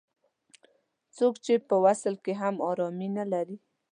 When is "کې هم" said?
2.23-2.55